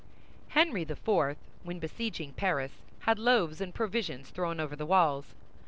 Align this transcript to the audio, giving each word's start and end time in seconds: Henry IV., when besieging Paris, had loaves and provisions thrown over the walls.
Henry 0.47 0.81
IV., 0.81 1.07
when 1.61 1.77
besieging 1.77 2.33
Paris, 2.33 2.81
had 3.01 3.19
loaves 3.19 3.61
and 3.61 3.71
provisions 3.71 4.31
thrown 4.31 4.59
over 4.59 4.75
the 4.75 4.87
walls. 4.87 5.35